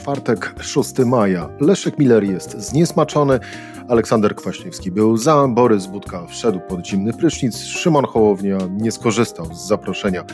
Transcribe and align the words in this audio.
Czwartek, 0.00 0.54
6 0.60 0.98
maja. 0.98 1.48
Leszek 1.60 1.98
Miller 1.98 2.24
jest 2.24 2.60
zniesmaczony, 2.60 3.40
Aleksander 3.88 4.34
Kwaśniewski 4.34 4.90
był 4.90 5.16
za, 5.16 5.48
Borys 5.48 5.86
Budka 5.86 6.26
wszedł 6.26 6.60
pod 6.60 6.86
zimny 6.86 7.12
prysznic, 7.12 7.56
Szymon 7.58 8.04
Hołownia 8.04 8.58
nie 8.78 8.92
skorzystał 8.92 9.54
z 9.54 9.68
zaproszenia 9.68 10.24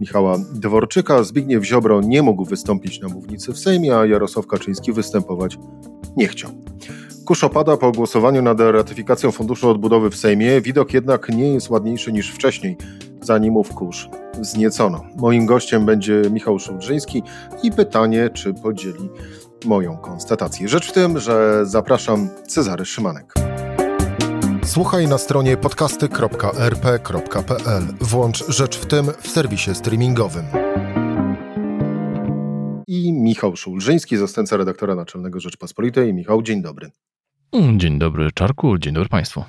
Michała 0.00 0.38
Dworczyka, 0.52 1.22
Zbigniew 1.22 1.64
Ziobro 1.64 2.00
nie 2.00 2.22
mógł 2.22 2.44
wystąpić 2.44 3.00
na 3.00 3.08
mównicy 3.08 3.52
w 3.52 3.58
Sejmie, 3.58 3.96
a 3.96 4.06
Jarosław 4.06 4.46
Kaczyński 4.46 4.92
występować 4.92 5.58
nie 6.16 6.28
chciał. 6.28 6.50
Kurz 7.24 7.44
opada 7.44 7.76
po 7.76 7.92
głosowaniu 7.92 8.42
nad 8.42 8.60
ratyfikacją 8.60 9.32
Funduszu 9.32 9.68
Odbudowy 9.68 10.10
w 10.10 10.16
Sejmie. 10.16 10.60
Widok 10.60 10.94
jednak 10.94 11.28
nie 11.28 11.52
jest 11.52 11.70
ładniejszy 11.70 12.12
niż 12.12 12.30
wcześniej, 12.30 12.76
zanim 13.22 13.56
ów 13.56 13.74
kurz 13.74 14.08
zniecono. 14.40 15.04
Moim 15.16 15.46
gościem 15.46 15.86
będzie 15.86 16.22
Michał 16.30 16.58
Szulżyński 16.58 17.22
i 17.62 17.72
pytanie, 17.72 18.30
czy 18.30 18.54
podzieli 18.54 19.08
moją 19.64 19.96
konstatację. 19.96 20.68
Rzecz 20.68 20.88
w 20.88 20.92
tym, 20.92 21.18
że 21.18 21.66
zapraszam 21.66 22.28
Cezary 22.46 22.84
Szymanek. 22.84 23.34
Słuchaj 24.64 25.08
na 25.08 25.18
stronie 25.18 25.56
podcasty.rp.pl. 25.56 27.82
Włącz 28.00 28.44
Rzecz 28.48 28.78
w 28.78 28.86
tym 28.86 29.06
w 29.20 29.28
serwisie 29.28 29.74
streamingowym. 29.74 30.44
I 32.86 33.12
Michał 33.12 33.56
Szulżyński, 33.56 34.16
zastępca 34.16 34.56
redaktora 34.56 34.94
naczelnego 34.94 35.40
Rzeczpospolitej. 35.40 36.14
Michał, 36.14 36.42
dzień 36.42 36.62
dobry. 36.62 36.90
Dzień 37.76 37.98
dobry 37.98 38.30
Czarku, 38.34 38.78
dzień 38.78 38.94
dobry 38.94 39.08
Państwu. 39.08 39.44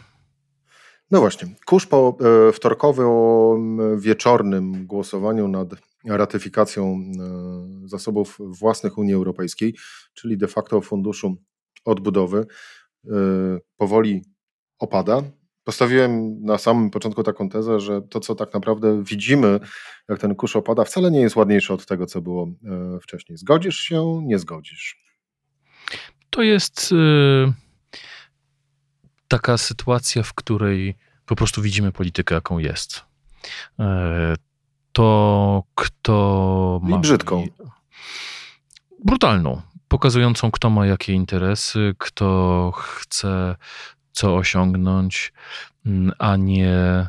No 1.12 1.20
właśnie, 1.20 1.48
kurz 1.66 1.86
po 1.86 2.18
e, 2.50 2.52
wtorkowym 2.52 3.78
wieczornym 4.00 4.86
głosowaniu 4.86 5.48
nad 5.48 5.70
ratyfikacją 6.06 6.86
e, 6.86 7.88
zasobów 7.88 8.38
własnych 8.40 8.98
Unii 8.98 9.14
Europejskiej, 9.14 9.76
czyli 10.14 10.38
de 10.38 10.48
facto 10.48 10.82
funduszu 10.82 11.36
odbudowy, 11.86 12.46
e, 13.06 13.12
powoli 13.78 14.22
opada. 14.80 15.24
Postawiłem 15.64 16.42
na 16.42 16.58
samym 16.58 16.90
początku 16.90 17.24
taką 17.24 17.50
tezę, 17.50 17.80
że 17.80 18.02
to, 18.02 18.20
co 18.20 18.36
tak 18.36 18.54
naprawdę 18.54 19.04
widzimy, 19.04 19.60
jak 20.10 20.20
ten 20.20 20.36
kurz 20.36 20.56
opada, 20.56 20.84
wcale 20.84 21.12
nie 21.12 21.22
jest 21.22 21.36
ładniejsze 21.36 21.74
od 21.74 21.86
tego, 21.86 22.06
co 22.06 22.22
było 22.22 22.48
wcześniej. 23.02 23.38
Zgodzisz 23.38 23.78
się, 23.78 24.22
nie 24.24 24.40
zgodzisz? 24.40 25.04
To 26.30 26.42
jest. 26.42 26.92
Yy 26.92 27.71
taka 29.32 29.58
sytuacja, 29.58 30.24
w 30.24 30.34
której 30.34 30.96
po 31.26 31.36
prostu 31.36 31.62
widzimy 31.62 31.92
politykę, 31.92 32.36
jaką 32.36 32.58
jest. 32.58 33.06
E, 33.80 34.36
to, 34.92 35.64
kto 35.76 36.80
ma. 36.84 36.98
I 36.98 37.00
brzydką. 37.00 37.48
Brutalną, 39.06 39.62
pokazującą, 39.88 40.52
kto 40.52 40.70
ma 40.70 40.86
jakie 40.86 41.14
interesy, 41.14 41.96
kto 41.98 42.72
chce 42.76 43.56
co 44.12 44.36
osiągnąć, 44.36 45.34
mm, 45.86 46.12
a 46.20 46.36
nie. 46.36 47.08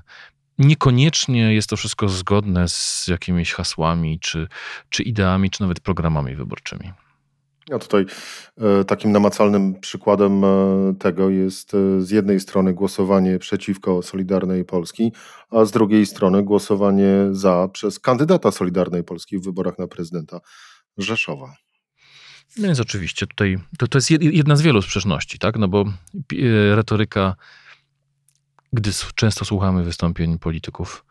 Niekoniecznie 0.59 1.55
jest 1.55 1.69
to 1.71 1.77
wszystko 1.77 2.09
zgodne 2.09 2.69
z 2.69 3.09
jakimiś 3.09 3.53
hasłami, 3.53 4.21
czy, 4.21 4.49
czy 4.89 5.03
ideami, 5.03 5.51
czy 5.51 5.61
nawet 5.61 5.81
programami 5.81 6.37
wyborczymi. 6.37 6.93
Ja 7.69 7.79
tutaj 7.79 8.07
e, 8.59 8.85
takim 8.85 9.13
namacalnym 9.13 9.81
przykładem 9.81 10.45
e, 10.45 10.49
tego 10.99 11.31
jest 11.31 11.75
e, 11.75 12.01
z 12.01 12.11
jednej 12.11 12.41
strony 12.41 12.75
głosowanie 12.75 13.39
przeciwko 13.39 14.03
Solidarnej 14.03 14.65
Polski, 14.65 15.13
a 15.51 15.65
z 15.65 15.71
drugiej 15.71 16.07
strony 16.07 16.43
głosowanie 16.43 17.15
za 17.31 17.69
przez 17.73 18.01
kandydata 18.01 18.51
Solidarnej 18.51 19.05
Polski 19.05 19.39
w 19.39 19.45
wyborach 19.45 19.79
na 19.79 19.87
prezydenta 19.87 20.41
Rzeszowa. 20.99 21.55
No 22.57 22.67
więc 22.67 22.81
oczywiście 22.81 23.27
tutaj 23.27 23.59
to, 23.79 23.89
to 23.89 23.99
jest 23.99 24.11
jedna 24.11 24.57
z 24.57 24.63
wielu 24.63 24.83
sprzeczności, 24.83 25.39
tak? 25.39 25.59
No 25.59 25.69
bo 25.69 25.85
retoryka, 26.75 27.35
gdy 28.73 28.91
często 29.15 29.45
słuchamy 29.45 29.85
wystąpień 29.85 30.39
polityków 30.39 31.05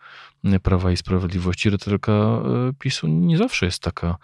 Prawa 0.64 0.92
i 0.92 0.98
Sprawiedliwości, 0.98 1.70
retoryka 1.70 2.42
PiSu 2.80 3.08
nie 3.08 3.38
zawsze 3.38 3.66
jest 3.66 3.80
taka 3.80 4.18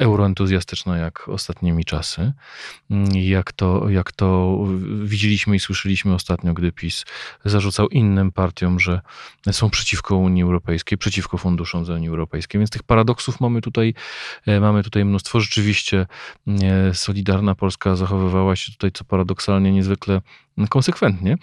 euroentuzjastyczna 0.00 0.96
jak 0.96 1.28
ostatnimi 1.28 1.84
czasy. 1.84 2.32
Mm, 2.90 3.16
jak 3.16 3.52
to, 3.52 3.88
jak 3.88 4.12
to 4.12 4.58
widzieliśmy 5.04 5.56
i 5.56 5.60
słyszeliśmy 5.60 6.14
ostatnio, 6.14 6.54
gdy 6.54 6.72
PiS 6.72 7.04
zarzucał 7.44 7.88
innym 7.88 8.32
partiom, 8.32 8.80
że 8.80 9.00
są 9.52 9.70
przeciwko 9.70 10.16
Unii 10.16 10.42
Europejskiej, 10.42 10.98
przeciwko 10.98 11.38
funduszom 11.38 11.84
z 11.84 11.90
Unii 11.90 12.08
Europejskiej. 12.08 12.58
Więc 12.58 12.70
tych 12.70 12.82
paradoksów 12.82 13.40
mamy 13.40 13.60
tutaj, 13.60 13.94
e, 14.46 14.60
mamy 14.60 14.82
tutaj 14.82 15.04
mnóstwo. 15.04 15.40
Rzeczywiście 15.40 16.06
e, 16.62 16.94
Solidarna 16.94 17.54
Polska 17.54 17.96
zachowywała 17.96 18.56
się 18.56 18.72
tutaj, 18.72 18.92
co 18.92 19.04
paradoksalnie, 19.04 19.72
niezwykle 19.72 20.20
konsekwentnie. 20.68 21.36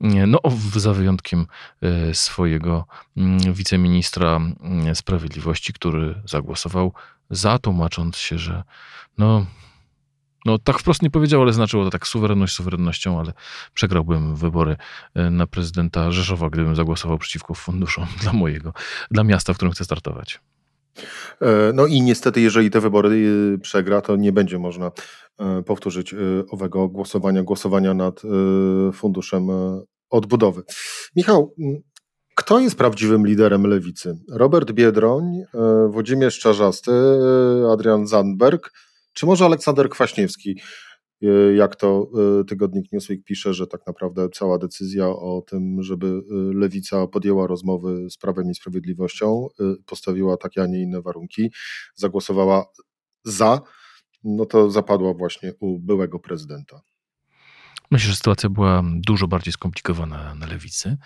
No, 0.00 0.38
za 0.76 0.94
wyjątkiem 0.94 1.46
e, 1.82 2.14
swojego 2.14 2.86
mm, 3.16 3.52
wiceministra 3.52 4.36
mm, 4.36 4.94
sprawiedliwości, 4.94 5.72
który 5.72 6.22
zagłosował 6.24 6.92
za, 7.30 7.58
tłumacząc 7.58 8.16
się, 8.16 8.38
że 8.38 8.62
no, 9.18 9.46
no 10.44 10.58
tak 10.58 10.78
wprost 10.78 11.02
nie 11.02 11.10
powiedział, 11.10 11.42
ale 11.42 11.52
znaczyło 11.52 11.84
to 11.84 11.90
tak 11.90 12.06
suwerenność 12.06 12.54
suwerennością, 12.54 13.20
ale 13.20 13.32
przegrałbym 13.74 14.36
wybory 14.36 14.76
e, 15.14 15.30
na 15.30 15.46
prezydenta 15.46 16.10
Rzeszowa, 16.10 16.50
gdybym 16.50 16.76
zagłosował 16.76 17.18
przeciwko 17.18 17.54
funduszom 17.54 18.06
dla 18.22 18.32
mojego, 18.32 18.72
dla 19.10 19.24
miasta, 19.24 19.52
w 19.52 19.56
którym 19.56 19.72
chcę 19.72 19.84
startować. 19.84 20.40
E, 21.40 21.72
no 21.74 21.86
i 21.86 22.02
niestety, 22.02 22.40
jeżeli 22.40 22.70
te 22.70 22.80
wybory 22.80 23.28
e, 23.54 23.58
przegra, 23.58 24.00
to 24.00 24.16
nie 24.16 24.32
będzie 24.32 24.58
można 24.58 24.90
powtórzyć 25.66 26.14
owego 26.50 26.88
głosowania, 26.88 27.42
głosowania 27.42 27.94
nad 27.94 28.22
funduszem 28.92 29.48
odbudowy. 30.10 30.62
Michał, 31.16 31.54
kto 32.38 32.58
jest 32.58 32.78
prawdziwym 32.78 33.26
liderem 33.26 33.66
lewicy? 33.66 34.18
Robert 34.32 34.72
Biedroń, 34.72 35.24
e, 35.54 35.88
Włodzimierz 35.88 36.38
Czarzasty, 36.38 36.90
e, 36.90 37.72
Adrian 37.72 38.06
Zandberg, 38.06 38.72
czy 39.14 39.26
może 39.26 39.44
Aleksander 39.44 39.88
Kwaśniewski? 39.88 40.60
E, 41.22 41.54
jak 41.54 41.76
to 41.76 42.10
tygodnik 42.48 42.92
Newsweek 42.92 43.24
pisze, 43.24 43.54
że 43.54 43.66
tak 43.66 43.86
naprawdę 43.86 44.28
cała 44.28 44.58
decyzja 44.58 45.08
o 45.08 45.42
tym, 45.46 45.82
żeby 45.82 46.22
lewica 46.54 47.06
podjęła 47.06 47.46
rozmowy 47.46 48.10
z 48.10 48.16
Prawem 48.16 48.50
i 48.50 48.54
Sprawiedliwością, 48.54 49.48
postawiła 49.86 50.36
takie, 50.36 50.62
a 50.62 50.66
nie 50.66 50.82
inne 50.82 51.02
warunki, 51.02 51.50
zagłosowała 51.94 52.66
za, 53.24 53.60
no 54.24 54.46
to 54.46 54.70
zapadła 54.70 55.14
właśnie 55.14 55.52
u 55.60 55.78
byłego 55.78 56.18
prezydenta. 56.18 56.80
Myślę, 57.90 58.10
że 58.10 58.16
sytuacja 58.16 58.50
była 58.50 58.82
dużo 58.94 59.28
bardziej 59.28 59.52
skomplikowana 59.52 60.34
na 60.34 60.46
lewicy. 60.46 60.96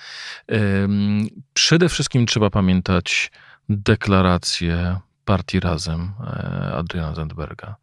Przede 1.55 1.89
wszystkim 1.89 2.27
trzeba 2.27 2.51
pamiętać 2.51 3.31
deklarację 3.69 4.99
partii 5.25 5.61
Razem 5.61 6.13
e, 6.21 6.25
Adriana 6.75 7.15
Zandberga. 7.15 7.77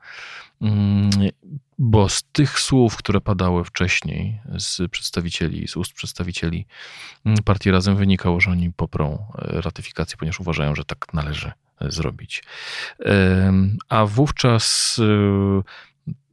Bo 1.80 2.10
z 2.10 2.24
tych 2.24 2.60
słów, 2.60 2.98
które 2.98 3.22
padały 3.22 3.64
wcześniej 3.64 4.42
z 4.58 4.92
przedstawicieli, 4.92 5.68
z 5.68 5.78
ust 5.78 5.94
przedstawicieli 5.94 6.66
mm, 7.26 7.38
partii 7.44 7.72
Razem 7.72 7.96
wynikało, 7.96 8.40
że 8.40 8.52
oni 8.52 8.72
poprą 8.74 9.26
e, 9.38 9.62
ratyfikację, 9.62 10.18
ponieważ 10.18 10.40
uważają, 10.40 10.76
że 10.76 10.86
tak 10.86 11.14
należy 11.14 11.52
e, 11.82 11.92
zrobić. 11.92 12.44
A 13.90 14.06
wówczas 14.06 15.00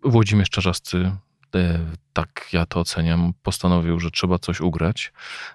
Włodzimierz 0.02 0.50
Czarzasty 0.50 1.12
E, 1.56 1.78
tak 2.12 2.48
ja 2.52 2.66
to 2.66 2.80
oceniam, 2.80 3.32
postanowił, 3.42 4.00
że 4.00 4.10
trzeba 4.10 4.38
coś 4.38 4.60
ugrać, 4.60 5.12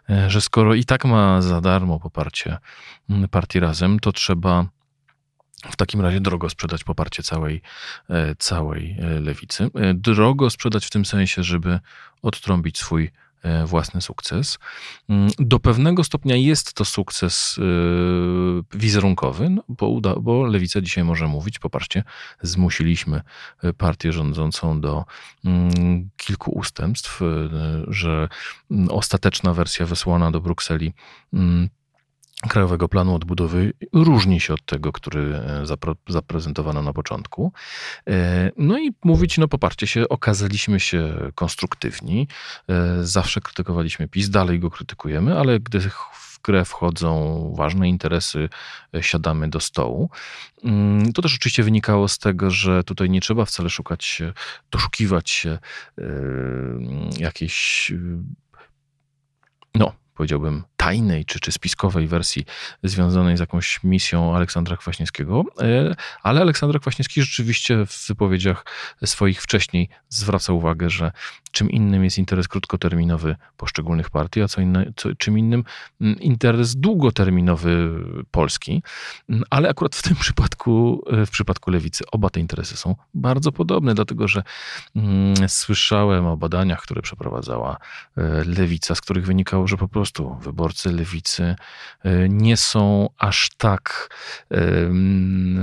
e, 0.10 0.30
że 0.30 0.42
skoro 0.42 0.76
i 0.76 0.86
tak 0.86 1.06
ma 1.06 1.42
za 1.42 1.62
darmo 1.62 2.00
poparcie 2.00 2.58
mm, 3.10 3.30
partii 3.30 3.60
razem, 3.60 4.00
to 4.00 4.12
trzeba 4.12 4.66
w 5.72 5.76
takim 5.76 6.02
razie 6.02 6.22
drogo 6.22 6.50
sprzedać 6.50 6.84
poparcie 6.84 7.24
całej, 7.24 7.62
e, 8.10 8.36
całej 8.36 8.96
lewicy. 9.22 9.70
Drogo 9.94 10.50
sprzedać 10.50 10.86
w 10.86 10.90
tym 10.90 11.06
sensie, 11.06 11.44
żeby 11.44 11.80
odtrąbić 12.22 12.78
swój 12.78 13.12
E, 13.44 13.66
własny 13.66 14.02
sukces. 14.02 14.60
Mm, 15.10 15.32
do 15.40 15.60
pewnego 15.60 16.04
stopnia 16.04 16.36
jest 16.36 16.74
to 16.74 16.86
sukces 16.86 17.60
e, 17.60 18.78
wizerunkowy, 18.78 19.50
no 19.50 19.64
bo, 19.70 19.88
uda, 19.88 20.16
bo 20.16 20.44
lewica 20.44 20.82
dzisiaj 20.82 21.04
może 21.04 21.28
mówić, 21.28 21.60
popatrzcie, 21.60 22.04
zmusiliśmy 22.42 23.22
e, 23.64 23.74
partię 23.74 24.12
rządzącą 24.12 24.82
do 24.82 25.06
mm, 25.46 26.10
kilku 26.18 26.52
ustępstw, 26.52 27.22
że 27.88 28.30
mm, 28.72 28.90
ostateczna 28.90 29.54
wersja 29.54 29.86
wysłana 29.86 30.32
do 30.32 30.42
Brukseli 30.42 30.94
Krajowego 32.50 32.90
Planu 32.90 33.16
Odbudowy 33.16 33.74
różni 33.94 34.40
się 34.40 34.54
od 34.54 34.66
tego, 34.66 34.92
który 34.92 35.36
e, 35.36 35.64
zaprezentowano 36.08 36.82
na 36.82 36.94
początku. 36.94 37.54
E, 38.08 38.52
no 38.58 38.80
i 38.80 38.92
mówić, 39.04 39.38
no 39.38 39.48
poparcie 39.48 39.88
się, 39.88 40.10
okazaliśmy 40.10 40.80
się 40.80 41.32
konstruktywni. 41.36 42.28
E, 42.70 42.98
zawsze 43.02 43.42
krytykowaliśmy 43.42 44.08
PiS, 44.08 44.30
dalej 44.30 44.60
go 44.60 44.70
krytykujemy, 44.70 45.40
ale 45.40 45.60
gdy 45.60 45.80
w 46.14 46.40
grę 46.44 46.66
wchodzą 46.66 47.54
ważne 47.58 47.90
interesy, 47.90 48.50
siadamy 49.02 49.50
do 49.50 49.60
stołu. 49.60 50.10
Mm, 50.64 51.14
to 51.14 51.22
też 51.22 51.36
oczywiście 51.36 51.64
wynikało 51.64 52.08
z 52.08 52.18
tego, 52.18 52.52
że 52.52 52.84
tutaj 52.84 53.10
nie 53.10 53.22
trzeba 53.22 53.46
wcale 53.46 53.70
szukać, 53.70 54.22
doszukiwać 54.72 55.30
się 55.30 55.58
jakiejś 57.20 57.92
no, 59.76 59.94
powiedziałbym, 60.14 60.64
tajnej 60.82 61.26
czy, 61.26 61.40
czy 61.40 61.52
spiskowej 61.52 62.08
wersji 62.08 62.46
związanej 62.84 63.38
z 63.38 63.40
jakąś 63.40 63.84
misją 63.84 64.36
Aleksandra 64.36 64.78
Kwaśniewskiego, 64.78 65.44
e, 65.60 65.96
ale 66.24 66.42
Aleksander 66.42 66.82
Kwaśniewski 66.82 67.22
rzeczywiście 67.22 67.86
w 67.86 68.08
wypowiedziach 68.08 68.66
swoich 69.06 69.42
wcześniej 69.42 69.90
zwraca 70.10 70.54
uwagę, 70.54 70.90
że 70.90 71.12
czym 71.52 71.70
innym 71.70 72.04
jest 72.04 72.18
interes 72.18 72.48
krótkoterminowy 72.48 73.36
poszczególnych 73.58 74.10
partii, 74.10 74.42
a 74.42 74.48
co, 74.48 74.62
inne, 74.62 74.92
co 74.96 75.16
czym 75.16 75.38
innym 75.38 75.64
mm, 76.02 76.20
interes 76.20 76.76
długoterminowy 76.76 77.90
Polski. 78.32 78.84
Mm, 79.30 79.44
ale 79.50 79.70
akurat 79.70 79.96
w 79.96 80.02
tym 80.02 80.16
przypadku, 80.16 81.04
e, 81.12 81.26
w 81.26 81.30
przypadku 81.30 81.72
lewicy, 81.72 82.04
oba 82.12 82.30
te 82.30 82.40
interesy 82.40 82.78
są 82.78 82.96
bardzo 83.14 83.52
podobne, 83.52 83.96
dlatego 83.96 84.28
że 84.28 84.44
mm, 84.96 85.50
słyszałem 85.50 86.26
o 86.26 86.38
badaniach, 86.38 86.82
które 86.82 87.02
przeprowadzała 87.02 87.78
e, 88.18 88.22
lewica, 88.44 88.96
z 88.96 89.02
których 89.02 89.26
wynikało, 89.26 89.68
że 89.68 89.78
po 89.78 89.88
prostu 89.88 90.38
wyborcy 90.72 90.92
lewicy 90.92 91.56
e, 92.04 92.30
nie 92.30 92.58
są 92.58 93.10
aż 93.18 93.50
tak 93.58 94.10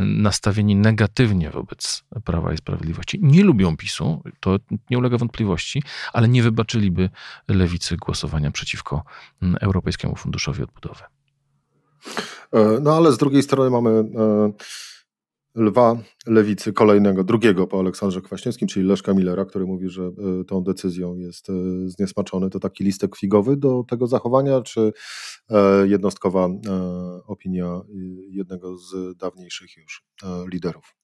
nastawieni 0.05 0.77
negatywnie 0.77 1.51
wobec 1.51 2.05
Prawa 2.25 2.53
i 2.53 2.57
Sprawiedliwości. 2.57 3.19
Nie 3.23 3.45
lubią 3.45 3.77
PiSu, 3.77 4.23
to 4.41 4.57
nie 4.91 4.99
ulega 4.99 5.19
wątpliwości, 5.19 5.83
ale 6.13 6.29
nie 6.29 6.43
wybaczyliby 6.43 7.11
lewicy 7.49 7.97
głosowania 7.97 8.51
przeciwko 8.51 9.05
mm, 9.43 9.57
Europejskiemu 9.61 10.17
Funduszowi 10.17 10.63
Odbudowy. 10.63 11.03
E, 12.53 12.79
no 12.81 12.97
ale 12.97 13.13
z 13.13 13.19
drugiej 13.19 13.43
strony 13.43 13.71
mamy 13.71 13.91
e, 13.91 14.05
lwa 15.55 16.03
lewicy 16.27 16.73
kolejnego, 16.73 17.25
drugiego 17.25 17.67
po 17.67 17.81
Aleksandrze 17.81 18.21
Kwaśniewskim, 18.21 18.69
czyli 18.69 18.87
Leszka 18.87 19.15
Millera, 19.15 19.45
który 19.45 19.67
mówi, 19.67 19.89
że 19.89 20.03
e, 20.03 20.45
tą 20.45 20.63
decyzją 20.63 21.17
jest 21.17 21.47
zniesmaczony. 21.87 22.51
To 22.51 22.61
taki 22.61 22.85
listek 22.85 23.17
figowy 23.17 23.57
do 23.57 23.85
tego 23.89 24.07
zachowania, 24.07 24.63
czy 24.63 24.93
jednostkowa 25.85 26.49
opinia 27.27 27.81
jednego 28.31 28.77
z 28.77 29.17
dawniejszych 29.17 29.77
już 29.77 30.07
liderów? 30.53 30.95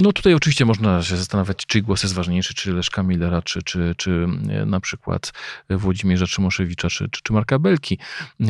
No 0.00 0.12
tutaj 0.12 0.34
oczywiście 0.34 0.64
można 0.64 1.02
się 1.02 1.16
zastanawiać, 1.16 1.66
czy 1.66 1.82
głos 1.82 2.02
jest 2.02 2.14
ważniejszy, 2.14 2.54
czy 2.54 2.72
Leszka 2.72 3.02
Millera, 3.02 3.42
czy, 3.42 3.62
czy, 3.62 3.94
czy 3.96 4.28
e, 4.50 4.66
na 4.66 4.80
przykład 4.80 5.32
Włodzimierza 5.70 6.26
Czymoszewicza, 6.26 6.88
czy, 6.88 7.08
czy, 7.10 7.22
czy 7.22 7.32
Marka 7.32 7.58
Belki, 7.58 7.98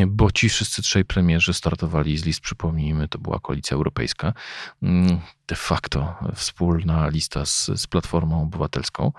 bo 0.06 0.30
ci 0.30 0.48
wszyscy 0.48 0.82
trzej 0.82 1.04
premierzy 1.04 1.54
startowali 1.54 2.18
z 2.18 2.24
list, 2.24 2.40
przypomnijmy, 2.40 3.08
to 3.08 3.18
była 3.18 3.40
koalicja 3.40 3.74
europejska. 3.74 4.32
Mm, 4.82 5.20
de 5.48 5.56
facto 5.56 6.14
wspólna 6.34 7.08
lista 7.08 7.46
z, 7.46 7.70
z 7.74 7.86
Platformą 7.86 8.42
Obywatelską. 8.42 9.12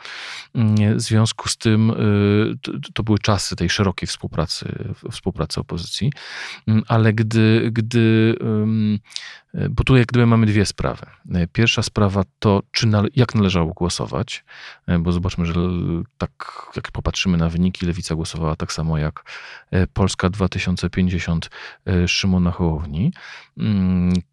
W 0.95 1.01
związku 1.01 1.49
z 1.49 1.57
tym 1.57 1.89
y, 1.89 2.57
to, 2.61 2.71
to, 2.93 3.03
były 3.03 3.19
czasy 3.19 3.55
tej 3.55 3.69
szerokiej 3.69 4.07
współpracy, 4.07 4.93
współpracy 5.11 5.59
opozycji, 5.59 6.11
ale 6.87 7.13
gdy, 7.13 7.69
gdy 7.73 8.35
bo 9.69 9.83
tu 9.83 9.97
jak 9.97 10.07
gdyby 10.07 10.25
mamy 10.25 10.45
dwie 10.45 10.65
sprawy. 10.65 11.05
Pierwsza 11.53 11.83
sprawa 11.83 12.23
to, 12.39 12.63
czy 12.71 12.87
jak 13.15 13.35
należało 13.35 13.73
głosować, 13.73 14.45
bo 14.99 15.11
zobaczmy, 15.11 15.45
że 15.45 15.53
tak 16.17 16.31
jak 16.75 16.91
popatrzymy 16.91 17.37
na 17.37 17.49
wyniki, 17.49 17.85
Lewica 17.85 18.15
głosowała 18.15 18.55
tak 18.55 18.73
samo 18.73 18.97
jak 18.97 19.23
e, 19.71 19.87
Polska 19.87 20.29
2050 20.29 21.49
e, 21.85 22.07
Szymona 22.07 22.51
Hołowni, 22.51 23.13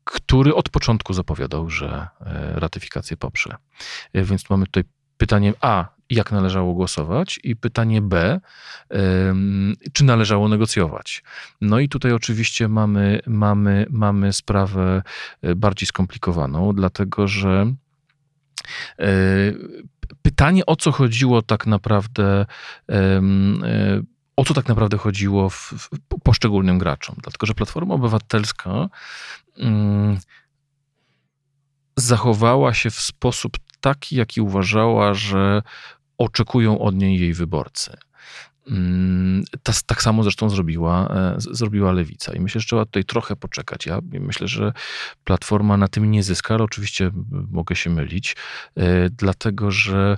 który 0.05 0.55
od 0.55 0.69
początku 0.69 1.13
zapowiadał, 1.13 1.71
że 1.71 2.09
e, 2.21 2.61
ratyfikację 2.61 3.17
poprze. 3.17 3.57
E, 4.13 4.23
więc 4.23 4.51
mamy 4.51 4.67
tutaj 4.67 4.85
pytanie 5.17 5.55
A, 5.61 5.96
jak 6.11 6.33
należało 6.33 6.75
głosować, 6.75 7.41
i 7.43 7.57
pytanie 7.57 8.03
B, 8.03 8.41
czy 9.93 10.05
należało 10.05 10.49
negocjować. 10.49 11.23
No 11.61 11.79
i 11.79 11.89
tutaj 11.89 12.13
oczywiście 12.13 12.69
mamy, 12.69 13.21
mamy, 13.27 13.87
mamy 13.91 14.33
sprawę 14.33 15.03
e, 15.43 15.55
bardziej 15.55 15.87
skomplikowaną, 15.87 16.73
dlatego 16.73 17.29
że 17.29 17.73
pytanie, 20.23 20.67
o 20.67 20.77
co 20.77 20.93
chodziło 20.93 21.43
tak 21.43 21.67
naprawdę 21.67 22.47
o 24.37 24.45
co 24.45 24.55
tak 24.55 24.69
naprawdę 24.69 24.97
chodziło 24.97 25.51
w, 25.51 25.73
w 25.73 25.89
poszczególnym 26.25 26.79
graczom. 26.79 27.17
Dlatego, 27.23 27.47
że 27.47 27.55
Platforma 27.55 27.95
Obywatelska 27.95 28.89
mm, 29.59 30.19
zachowała 31.97 32.75
się 32.75 32.91
w 32.91 33.01
sposób 33.01 33.57
taki, 33.81 34.17
jaki 34.17 34.41
uważała, 34.41 35.15
że 35.15 35.63
oczekują 36.19 36.79
od 36.79 36.95
niej 36.95 37.21
jej 37.21 37.35
wyborcy. 37.35 37.97
Mm, 38.71 39.45
tak 39.87 40.03
samo 40.03 40.23
zresztą 40.23 40.51
zrobiła, 40.51 41.09
e, 41.09 41.35
zrobiła 41.39 41.93
lewica. 41.93 42.33
I 42.33 42.41
myślę, 42.41 42.61
że 42.61 42.67
trzeba 42.67 42.85
tutaj 42.85 43.05
trochę 43.05 43.37
poczekać. 43.37 43.87
Ja 43.87 44.01
myślę, 44.13 44.49
że 44.49 44.73
platforma 45.25 45.77
na 45.77 45.89
tym 45.89 46.11
nie 46.11 46.23
zyska, 46.23 46.55
ale 46.55 46.65
oczywiście 46.65 47.11
mogę 47.51 47.77
się 47.77 47.91
mylić, 47.91 48.37
e, 48.77 49.11
dlatego 49.11 49.71
że 49.71 50.17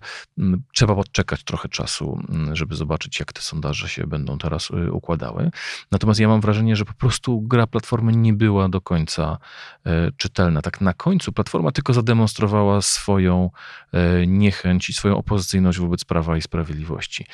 trzeba 0.75 0.95
podczekać 0.95 1.45
trochę 1.45 1.69
czasu, 1.69 2.23
żeby 2.53 2.77
zobaczyć, 2.77 3.21
jak 3.21 3.33
te 3.33 3.41
sondaże 3.41 3.89
się 3.89 4.07
będą 4.07 4.39
teraz 4.39 4.71
e, 4.71 4.93
układały. 4.93 5.51
Natomiast 5.91 6.21
ja 6.21 6.29
mam 6.29 6.41
wrażenie, 6.41 6.77
że 6.77 6.85
po 6.85 6.95
prostu 6.95 7.41
gra 7.41 7.67
platformy 7.67 8.13
nie 8.13 8.33
była 8.33 8.69
do 8.69 8.81
końca 8.81 9.39
czytelna. 10.17 10.63
Tak 10.63 10.81
na 10.81 10.95
końcu 10.95 11.33
platforma 11.33 11.73
tylko 11.73 11.93
zademonstrowała 11.93 12.83
swoją 12.83 13.51
niechęć 14.27 14.91
i 14.91 14.93
swoją 14.93 15.17
opozycyjność 15.17 15.79
wobec 15.79 16.05
Prawa 16.05 16.37
i 16.37 16.43
Sprawiedliwości 16.43 17.27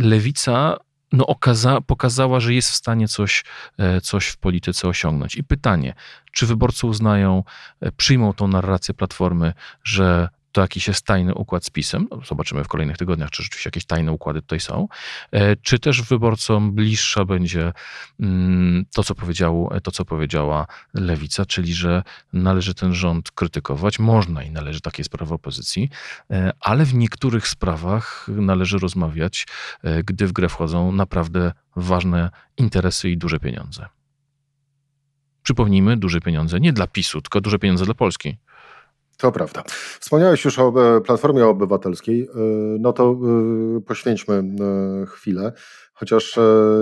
lewica 0.00 0.76
no, 1.12 1.26
okaza, 1.26 1.80
pokazała, 1.80 2.40
że 2.40 2.54
jest 2.54 2.70
w 2.70 2.74
stanie 2.74 3.08
coś, 3.08 3.44
e, 3.78 4.00
coś 4.00 4.26
w 4.26 4.36
polityce 4.36 4.88
osiągnąć. 4.88 5.36
I 5.36 5.44
pytanie, 5.44 5.94
czy 6.32 6.46
wyborcy 6.46 6.86
uznają, 6.86 7.44
e, 7.80 7.92
przyjmą 7.92 8.32
tą 8.32 8.48
narrację 8.48 8.94
Platformy, 8.94 9.52
że 9.84 10.28
to 10.52 10.60
jakiś 10.60 10.88
jest 10.88 11.06
tajny 11.06 11.34
układ 11.34 11.64
z 11.64 11.70
PiSem. 11.70 12.08
No, 12.10 12.20
zobaczymy 12.28 12.64
w 12.64 12.68
kolejnych 12.68 12.96
tygodniach, 12.96 13.30
czy 13.30 13.42
rzeczywiście 13.42 13.68
jakieś 13.68 13.84
tajne 13.84 14.12
układy 14.12 14.40
tutaj 14.42 14.60
są. 14.60 14.88
E, 15.32 15.56
czy 15.56 15.78
też 15.78 16.02
wyborcom 16.02 16.72
bliższa 16.72 17.24
będzie 17.24 17.72
mm, 18.20 18.84
to, 18.94 19.04
co, 19.04 19.14
powiedział, 19.14 19.70
to, 19.82 19.90
co 19.90 20.04
powiedziała 20.04 20.66
Lewica, 20.94 21.46
czyli 21.46 21.74
że 21.74 22.02
należy 22.32 22.74
ten 22.74 22.94
rząd 22.94 23.30
krytykować. 23.30 23.98
Można 23.98 24.42
i 24.42 24.50
należy, 24.50 24.80
takie 24.80 25.00
jest 25.00 25.10
prawo 25.10 25.34
opozycji, 25.34 25.90
e, 26.30 26.52
ale 26.60 26.84
w 26.84 26.94
niektórych 26.94 27.48
sprawach 27.48 28.26
należy 28.28 28.78
rozmawiać, 28.78 29.46
e, 29.82 30.02
gdy 30.02 30.26
w 30.26 30.32
grę 30.32 30.48
wchodzą 30.48 30.92
naprawdę 30.92 31.52
ważne 31.76 32.30
interesy 32.56 33.10
i 33.10 33.16
duże 33.16 33.40
pieniądze. 33.40 33.86
Przypomnijmy, 35.42 35.96
duże 35.96 36.20
pieniądze 36.20 36.60
nie 36.60 36.72
dla 36.72 36.86
PiSu, 36.86 37.20
tylko 37.22 37.40
duże 37.40 37.58
pieniądze 37.58 37.84
dla 37.84 37.94
Polski. 37.94 38.36
To 39.20 39.32
prawda. 39.32 39.64
Wspomniałeś 40.00 40.44
już 40.44 40.58
o 40.58 40.96
e, 40.96 41.00
Platformie 41.00 41.46
Obywatelskiej. 41.46 42.22
E, 42.22 42.28
no 42.80 42.92
to 42.92 43.20
e, 43.76 43.80
poświęćmy 43.80 44.42
chwilę, 45.06 45.52
chociaż 45.92 46.38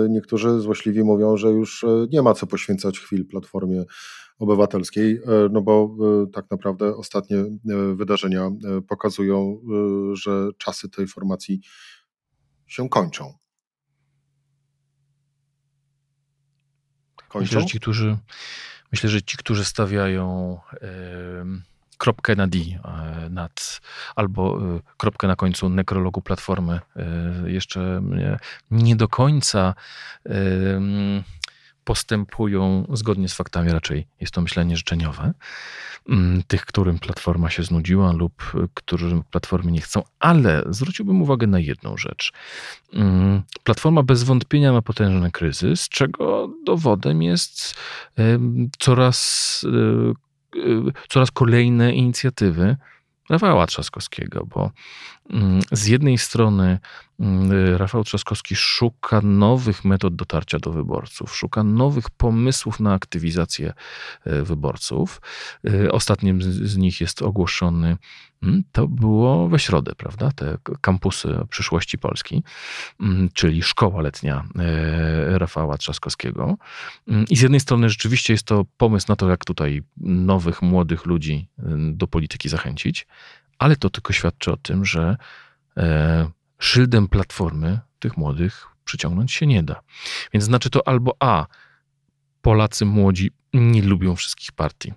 niektórzy 0.09 0.59
złośliwi 0.59 1.03
mówią, 1.03 1.37
że 1.37 1.51
już 1.51 1.85
nie 2.11 2.21
ma 2.21 2.33
co 2.33 2.47
poświęcać 2.47 2.99
chwil 2.99 3.27
Platformie 3.27 3.83
Obywatelskiej, 4.39 5.21
no 5.51 5.61
bo 5.61 5.95
tak 6.33 6.51
naprawdę 6.51 6.95
ostatnie 6.95 7.37
wydarzenia 7.95 8.51
pokazują, 8.87 9.61
że 10.13 10.49
czasy 10.57 10.89
tej 10.89 11.07
formacji 11.07 11.61
się 12.67 12.89
kończą. 12.89 13.33
Kończą? 17.29 17.39
Myślę, 17.39 17.61
że 17.61 17.67
ci, 17.67 17.79
którzy, 17.79 18.17
myślę, 18.91 19.09
że 19.09 19.21
ci, 19.21 19.37
którzy 19.37 19.65
stawiają. 19.65 20.57
Yy 20.81 21.68
kropkę 21.99 22.35
na 22.35 22.47
D 22.47 22.57
e, 22.59 23.29
nad, 23.29 23.81
albo 24.15 24.59
e, 24.61 24.79
kropkę 24.97 25.27
na 25.27 25.35
końcu 25.35 25.69
nekrologu 25.69 26.21
platformy. 26.21 26.79
E, 26.95 27.51
jeszcze 27.51 28.01
nie 28.71 28.95
do 28.95 29.07
końca 29.07 29.75
postępują 31.83 32.87
zgodnie 32.93 33.29
z 33.29 33.33
faktami, 33.33 33.71
raczej 33.71 34.07
jest 34.19 34.33
to 34.33 34.41
myślenie 34.41 34.77
życzeniowe. 34.77 35.33
Mm, 36.09 36.43
tych, 36.43 36.65
którym 36.65 36.99
platforma 36.99 37.49
się 37.49 37.63
znudziła 37.63 38.11
lub 38.11 38.53
którym 38.73 39.23
platformy 39.31 39.71
nie 39.71 39.81
chcą, 39.81 40.03
ale 40.19 40.63
zwróciłbym 40.69 41.21
uwagę 41.21 41.47
na 41.47 41.59
jedną 41.59 41.97
rzecz. 41.97 42.33
Mm, 42.93 43.41
platforma 43.63 44.03
bez 44.03 44.23
wątpienia 44.23 44.71
ma 44.71 44.81
potężny 44.81 45.31
kryzys, 45.31 45.89
czego 45.89 46.49
dowodem 46.65 47.21
jest 47.21 47.75
coraz, 48.79 49.65
coraz 51.09 51.31
kolejne 51.31 51.93
inicjatywy 51.93 52.77
Rafała 53.29 53.67
Trzaskowskiego, 53.67 54.45
bo 54.45 54.71
z 55.71 55.87
jednej 55.87 56.17
strony 56.17 56.79
mm, 57.19 57.75
Rafał 57.77 58.03
Trzaskowski 58.03 58.55
szuka 58.55 59.21
nowych 59.21 59.85
metod 59.85 60.15
dotarcia 60.15 60.59
do 60.59 60.71
wyborców, 60.71 61.35
szuka 61.35 61.63
nowych 61.63 62.09
pomysłów 62.09 62.79
na 62.79 62.93
aktywizację 62.93 63.73
e, 64.25 64.43
wyborców. 64.43 65.21
E, 65.65 65.91
ostatnim 65.91 66.41
z 66.41 66.77
nich 66.77 67.01
jest 67.01 67.21
ogłoszony 67.21 67.97
Mm, 68.43 68.63
to 68.71 68.87
było 68.87 69.47
we 69.47 69.59
środę, 69.59 69.91
prawda? 69.97 70.31
Te 70.31 70.57
kampusy 70.81 71.39
przyszłości 71.49 71.97
Polski, 71.97 72.43
mm, 72.99 73.29
czyli 73.33 73.63
szkoła 73.63 74.01
letnia 74.01 74.43
Rafała 75.27 75.77
Trzaskowskiego. 75.77 76.57
Mm, 77.07 77.25
I 77.29 77.35
z 77.35 77.41
jednej 77.41 77.59
strony 77.59 77.89
rzeczywiście 77.89 78.33
jest 78.33 78.43
to 78.43 78.65
pomysł 78.77 79.05
na 79.09 79.15
to, 79.15 79.29
jak 79.29 79.45
tutaj 79.45 79.81
nowych, 79.97 80.61
młodych 80.61 81.05
ludzi 81.05 81.47
do 81.93 82.07
polityki 82.07 82.49
zachęcić, 82.49 83.07
ale 83.59 83.75
to 83.75 83.89
tylko 83.89 84.13
świadczy 84.13 84.51
o 84.51 84.57
tym, 84.57 84.85
że 84.85 85.17
e, 85.77 86.29
szyldem 86.59 87.07
platformy 87.07 87.79
tych 87.99 88.17
młodych 88.17 88.67
przyciągnąć 88.85 89.31
się 89.31 89.47
nie 89.47 89.63
da. 89.63 89.81
Więc 90.33 90.45
znaczy 90.45 90.69
to 90.69 90.87
albo 90.87 91.15
A, 91.19 91.45
Polacy 92.41 92.85
młodzi 92.85 93.31
nie 93.53 93.81
lubią 93.81 94.15
wszystkich 94.15 94.51
partii, 94.51 94.93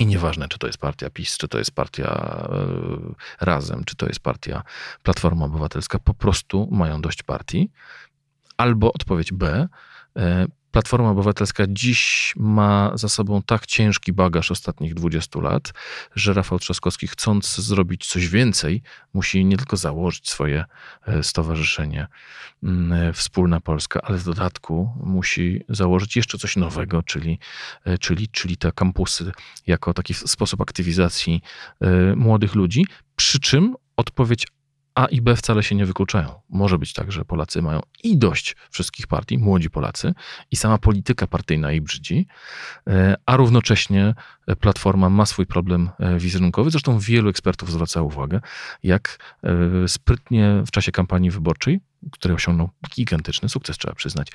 i 0.00 0.06
nieważne, 0.06 0.48
czy 0.48 0.58
to 0.58 0.66
jest 0.66 0.78
partia 0.78 1.10
PiS, 1.10 1.36
czy 1.36 1.48
to 1.48 1.58
jest 1.58 1.70
partia 1.70 2.08
e, 2.50 3.44
Razem, 3.44 3.84
czy 3.84 3.96
to 3.96 4.06
jest 4.06 4.20
partia 4.20 4.62
Platforma 5.02 5.44
Obywatelska, 5.44 5.98
po 5.98 6.14
prostu 6.14 6.68
mają 6.70 7.00
dość 7.00 7.22
partii. 7.22 7.70
Albo 8.56 8.92
odpowiedź 8.92 9.32
B, 9.32 9.68
e, 10.16 10.46
Platforma 10.72 11.10
Obywatelska 11.10 11.64
dziś 11.68 12.32
ma 12.36 12.90
za 12.94 13.08
sobą 13.08 13.42
tak 13.42 13.66
ciężki 13.66 14.12
bagaż 14.12 14.50
ostatnich 14.50 14.94
20 14.94 15.40
lat, 15.40 15.72
że 16.14 16.32
Rafał 16.32 16.58
Trzaskowski, 16.58 17.06
chcąc 17.06 17.56
zrobić 17.56 18.06
coś 18.06 18.28
więcej, 18.28 18.82
musi 19.14 19.44
nie 19.44 19.56
tylko 19.56 19.76
założyć 19.76 20.30
swoje 20.30 20.64
e, 21.06 21.22
stowarzyszenie 21.22 22.06
mm, 22.62 22.92
e, 22.92 23.12
Wspólna 23.12 23.60
Polska, 23.60 24.00
ale 24.02 24.18
w 24.18 24.24
dodatku 24.24 24.90
musi 25.04 25.64
założyć 25.68 26.16
jeszcze 26.16 26.38
coś 26.38 26.56
nowego, 26.56 27.02
czyli, 27.02 27.38
e, 27.84 27.98
czyli, 27.98 28.28
czyli 28.28 28.56
te 28.56 28.72
kampusy 28.72 29.32
jako 29.66 29.94
taki 29.94 30.14
sposób 30.14 30.60
aktywizacji 30.60 31.42
młodych 32.16 32.54
ludzi. 32.54 32.86
Przy 33.16 33.40
czym 33.40 33.74
odpowiedź 33.96 34.46
a 34.94 35.06
i 35.06 35.20
B 35.20 35.36
wcale 35.36 35.62
się 35.62 35.74
nie 35.74 35.86
wykluczają. 35.86 36.28
Może 36.50 36.78
być 36.78 36.92
tak, 36.92 37.12
że 37.12 37.24
Polacy 37.24 37.62
mają 37.62 37.80
i 38.04 38.18
dość 38.18 38.56
wszystkich 38.70 39.06
partii, 39.06 39.38
młodzi 39.38 39.70
Polacy, 39.70 40.14
i 40.50 40.56
sama 40.56 40.78
polityka 40.78 41.26
partyjna 41.26 41.72
ich 41.72 41.82
brzydzi, 41.82 42.26
e, 42.86 43.14
a 43.26 43.36
równocześnie 43.36 44.14
Platforma 44.60 45.08
ma 45.08 45.26
swój 45.26 45.46
problem 45.46 45.90
e, 45.98 46.18
wizerunkowy. 46.18 46.70
Zresztą 46.70 46.98
wielu 46.98 47.30
ekspertów 47.30 47.72
zwraca 47.72 48.02
uwagę, 48.02 48.40
jak 48.82 49.18
e, 49.44 49.88
sprytnie 49.88 50.62
w 50.66 50.70
czasie 50.70 50.92
kampanii 50.92 51.30
wyborczej 51.30 51.80
który 52.10 52.34
osiągnął 52.34 52.70
gigantyczny 52.94 53.48
sukces, 53.48 53.78
trzeba 53.78 53.94
przyznać, 53.94 54.28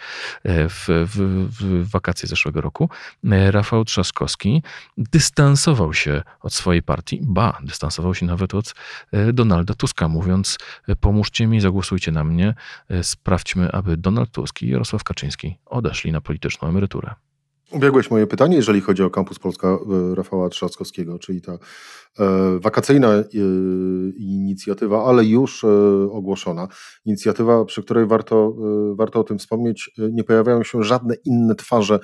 e, 0.44 0.70
w, 0.70 0.88
w, 0.88 1.48
w, 1.60 1.90
wakacje 1.90 2.30
zeszłego 2.30 2.62
roku, 2.62 2.90
e, 3.32 3.52
Rafał 3.52 3.86
Trzaskowski 3.86 4.64
dystansował 4.98 5.94
się 5.94 6.24
od 6.42 6.54
swojej 6.54 6.84
partii, 6.84 7.20
ba, 7.24 7.58
dystansował 7.64 8.16
się 8.16 8.26
nawet 8.26 8.54
od 8.54 8.76
e, 9.12 9.34
Donalda 9.34 9.74
Tuska, 9.74 10.08
mówiąc: 10.08 10.58
Pomóżcie 11.00 11.48
mi, 11.48 11.62
zagłosujcie 11.62 12.12
na 12.12 12.24
mnie, 12.24 12.54
sprawdźmy, 13.02 13.72
aby 13.72 13.98
Donald 13.98 14.32
Tusk 14.32 14.62
i 14.62 14.70
Jarosław 14.70 15.04
Kaczyński 15.04 15.58
odeszli 15.66 16.12
na 16.12 16.22
polityczną 16.22 16.68
emeryturę. 16.68 17.16
Ubiegłeś 17.72 18.12
moje 18.12 18.28
pytanie, 18.28 18.56
jeżeli 18.56 18.82
chodzi 18.82 19.04
o 19.04 19.10
kampus 19.10 19.40
Polska 19.40 19.68
e, 19.68 20.16
Rafała 20.16 20.50
Trzaskowskiego, 20.50 21.20
czyli 21.20 21.42
ta 21.42 21.52
e, 21.54 21.60
wakacyjna 22.60 23.14
e, 23.14 23.24
inicjatywa, 24.18 25.06
ale 25.06 25.26
już 25.26 25.64
ogłoszona. 26.12 26.68
Inicjatywa, 27.06 27.66
przy 27.66 27.84
której 27.84 28.06
warto, 28.06 28.56
warto 28.96 29.20
o 29.20 29.24
tym 29.24 29.40
wspomnieć, 29.40 29.92
nie 30.12 30.24
pojawiają 30.24 30.64
się 30.64 30.84
żadne 30.84 31.16
inne 31.26 31.56
twarze 31.56 32.00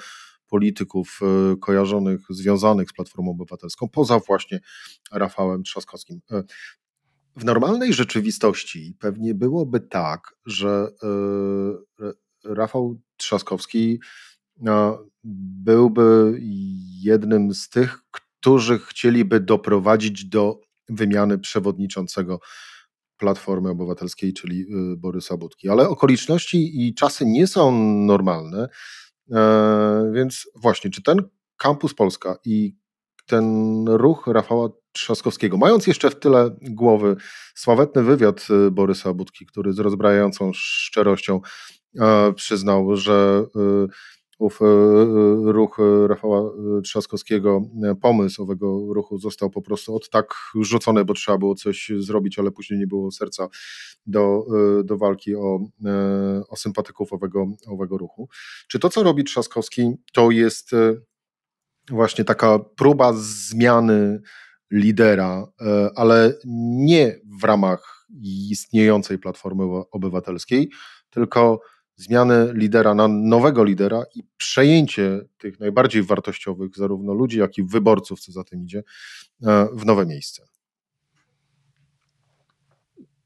polityków 0.47 1.19
kojarzonych, 1.61 2.21
związanych 2.29 2.89
z 2.89 2.93
Platformą 2.93 3.31
Obywatelską, 3.31 3.89
poza 3.89 4.19
właśnie 4.19 4.59
Rafałem 5.11 5.63
Trzaskowskim. 5.63 6.19
W 7.35 7.45
normalnej 7.45 7.93
rzeczywistości 7.93 8.95
pewnie 8.99 9.33
byłoby 9.33 9.79
tak, 9.79 10.35
że 10.45 10.87
Rafał 12.43 12.99
Trzaskowski 13.17 13.99
byłby 15.63 16.37
jednym 17.01 17.53
z 17.53 17.69
tych, 17.69 17.99
którzy 18.11 18.79
chcieliby 18.79 19.39
doprowadzić 19.39 20.25
do 20.25 20.61
wymiany 20.89 21.39
przewodniczącego 21.39 22.39
Platformy 23.17 23.69
Obywatelskiej, 23.69 24.33
czyli 24.33 24.61
y, 24.61 24.97
Borysa 24.97 25.37
Budki. 25.37 25.69
Ale 25.69 25.89
okoliczności 25.89 26.87
i 26.87 26.93
czasy 26.93 27.25
nie 27.25 27.47
są 27.47 27.71
normalne, 28.05 28.67
e, 29.31 30.11
więc 30.13 30.49
właśnie, 30.55 30.91
czy 30.91 31.03
ten 31.03 31.21
Kampus 31.57 31.93
Polska 31.93 32.37
i 32.45 32.75
ten 33.25 33.85
ruch 33.87 34.27
Rafała 34.27 34.69
Trzaskowskiego, 34.91 35.57
mając 35.57 35.87
jeszcze 35.87 36.09
w 36.09 36.19
tyle 36.19 36.55
głowy 36.61 37.15
sławetny 37.55 38.03
wywiad 38.03 38.47
y, 38.67 38.71
Borysa 38.71 39.13
Budki, 39.13 39.45
który 39.45 39.73
z 39.73 39.79
rozbrajającą 39.79 40.51
szczerością 40.53 41.41
e, 41.99 42.33
przyznał, 42.33 42.95
że 42.95 43.45
y, 43.55 43.87
e, 44.61 44.65
e, 44.65 45.51
ruch 45.51 45.79
e, 45.79 46.07
Rafała 46.07 46.51
Trzaskowskiego, 46.83 47.61
pomysł 48.01 48.43
owego 48.43 48.93
ruchu 48.93 49.17
został 49.17 49.49
po 49.49 49.61
prostu 49.61 49.95
od 49.95 50.09
tak 50.09 50.33
rzucony, 50.61 51.05
bo 51.05 51.13
trzeba 51.13 51.37
było 51.37 51.55
coś 51.55 51.91
zrobić, 51.97 52.39
ale 52.39 52.51
później 52.51 52.79
nie 52.79 52.87
było 52.87 53.11
serca 53.11 53.47
do, 54.05 54.45
do 54.83 54.97
walki 54.97 55.35
o, 55.35 55.59
o 56.49 56.55
sympatyków 56.55 57.13
owego, 57.13 57.45
owego 57.67 57.97
ruchu. 57.97 58.29
Czy 58.67 58.79
to, 58.79 58.89
co 58.89 59.03
robi 59.03 59.23
Trzaskowski, 59.23 59.91
to 60.13 60.31
jest 60.31 60.71
właśnie 61.89 62.23
taka 62.23 62.59
próba 62.59 63.13
zmiany 63.15 64.21
lidera, 64.71 65.47
ale 65.95 66.33
nie 66.65 67.19
w 67.41 67.43
ramach 67.43 68.07
istniejącej 68.49 69.19
Platformy 69.19 69.63
Obywatelskiej, 69.91 70.69
tylko 71.09 71.59
zmiany 72.03 72.51
lidera 72.53 72.93
na 72.93 73.07
nowego 73.07 73.63
lidera 73.63 74.03
i 74.15 74.23
przejęcie 74.37 75.21
tych 75.37 75.59
najbardziej 75.59 76.03
wartościowych, 76.03 76.75
zarówno 76.75 77.13
ludzi, 77.13 77.39
jak 77.39 77.57
i 77.57 77.63
wyborców, 77.63 78.19
co 78.19 78.31
za 78.31 78.43
tym 78.43 78.63
idzie, 78.63 78.83
e, 79.43 79.67
w 79.73 79.85
nowe 79.85 80.05
miejsce. 80.05 80.43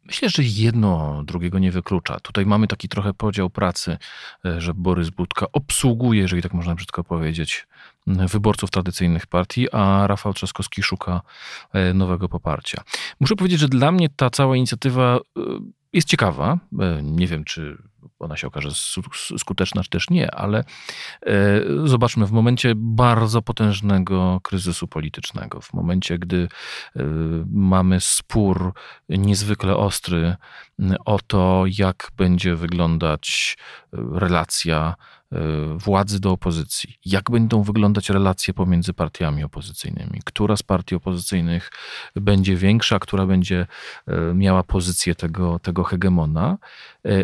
Myślę, 0.07 0.29
że 0.29 0.43
jedno 0.43 1.23
drugiego 1.25 1.59
nie 1.59 1.71
wyklucza. 1.71 2.19
Tutaj 2.19 2.45
mamy 2.45 2.67
taki 2.67 2.89
trochę 2.89 3.13
podział 3.13 3.49
pracy, 3.49 3.97
e, 4.45 4.61
że 4.61 4.73
Borys 4.73 5.09
Budka 5.09 5.45
obsługuje, 5.53 6.21
jeżeli 6.21 6.41
tak 6.41 6.53
można 6.53 6.75
brzydko 6.75 7.03
powiedzieć, 7.03 7.67
wyborców 8.07 8.71
tradycyjnych 8.71 9.27
partii, 9.27 9.71
a 9.71 10.07
Rafał 10.07 10.33
Trzaskowski 10.33 10.83
szuka 10.83 11.21
e, 11.73 11.93
nowego 11.93 12.29
poparcia. 12.29 12.83
Muszę 13.19 13.35
powiedzieć, 13.35 13.59
że 13.59 13.67
dla 13.67 13.91
mnie 13.91 14.09
ta 14.09 14.29
cała 14.29 14.55
inicjatywa 14.55 15.19
jest 15.93 16.07
ciekawa. 16.07 16.59
Nie 17.03 17.27
wiem, 17.27 17.43
czy 17.43 17.77
ona 18.19 18.37
się 18.37 18.47
okaże 18.47 18.69
skuteczna, 19.37 19.83
czy 19.83 19.89
też 19.89 20.09
nie, 20.09 20.35
ale 20.35 20.63
e, 21.25 21.33
zobaczmy, 21.83 22.25
w 22.25 22.31
momencie 22.31 22.73
bardzo 22.75 23.41
potężnego 23.41 24.39
kryzysu 24.43 24.87
politycznego, 24.87 25.61
w 25.61 25.73
momencie, 25.73 26.19
gdy 26.19 26.47
e, 26.95 27.03
mamy 27.51 28.01
spór 28.01 28.73
niezwykle 29.09 29.75
ostry 29.75 30.35
o 31.05 31.19
to, 31.27 31.63
jak 31.79 32.11
będzie 32.17 32.55
wyglądać 32.55 33.57
e, 33.93 33.97
relacja 34.19 34.95
władzy 35.77 36.19
do 36.19 36.31
opozycji, 36.31 36.95
jak 37.05 37.31
będą 37.31 37.63
wyglądać 37.63 38.09
relacje 38.09 38.53
pomiędzy 38.53 38.93
partiami 38.93 39.43
opozycyjnymi, 39.43 40.21
która 40.25 40.55
z 40.55 40.63
partii 40.63 40.95
opozycyjnych 40.95 41.71
będzie 42.15 42.55
większa, 42.55 42.99
która 42.99 43.25
będzie 43.25 43.67
miała 44.33 44.63
pozycję 44.63 45.15
tego, 45.15 45.59
tego 45.59 45.83
hegemona. 45.83 46.57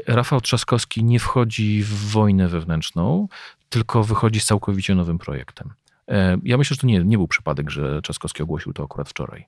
Rafał 0.07 0.41
Trzaskowski 0.41 0.74
Trzaskowski 0.74 1.03
nie 1.03 1.19
wchodzi 1.19 1.83
w 1.83 2.12
wojnę 2.12 2.48
wewnętrzną, 2.48 3.27
tylko 3.69 4.03
wychodzi 4.03 4.39
z 4.39 4.45
całkowicie 4.45 4.95
nowym 4.95 5.17
projektem. 5.17 5.74
E, 6.12 6.38
ja 6.43 6.57
myślę, 6.57 6.75
że 6.75 6.81
to 6.81 6.88
nie, 6.88 7.00
nie 7.00 7.17
był 7.17 7.27
przypadek, 7.27 7.69
że 7.69 8.01
Trzaskowski 8.01 8.43
ogłosił 8.43 8.74
to 8.74 8.83
akurat 8.83 9.10
wczoraj, 9.10 9.48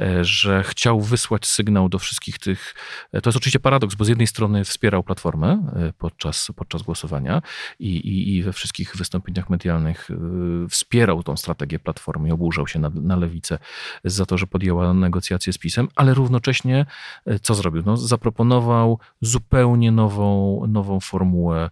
e, 0.00 0.24
że 0.24 0.62
chciał 0.62 1.00
wysłać 1.00 1.46
sygnał 1.46 1.88
do 1.88 1.98
wszystkich 1.98 2.38
tych. 2.38 2.74
E, 3.12 3.20
to 3.20 3.30
jest 3.30 3.36
oczywiście 3.36 3.60
paradoks, 3.60 3.94
bo 3.94 4.04
z 4.04 4.08
jednej 4.08 4.26
strony 4.26 4.64
wspierał 4.64 5.02
Platformę 5.02 5.72
podczas, 5.98 6.48
podczas 6.56 6.82
głosowania 6.82 7.42
i, 7.78 7.96
i, 7.96 8.36
i 8.36 8.42
we 8.42 8.52
wszystkich 8.52 8.96
wystąpieniach 8.96 9.50
medialnych 9.50 10.08
wspierał 10.70 11.22
tą 11.22 11.36
strategię 11.36 11.78
Platformy 11.78 12.32
oburzał 12.32 12.66
się 12.66 12.78
na, 12.78 12.90
na 12.94 13.16
lewicę 13.16 13.58
za 14.04 14.26
to, 14.26 14.38
że 14.38 14.46
podjęła 14.46 14.94
negocjacje 14.94 15.52
z 15.52 15.58
PiSem, 15.58 15.88
ale 15.96 16.14
równocześnie 16.14 16.86
co 17.42 17.54
zrobił? 17.54 17.82
No, 17.86 17.96
zaproponował 17.96 18.98
zupełnie 19.20 19.92
nową, 19.92 20.60
nową 20.68 21.00
formułę 21.00 21.70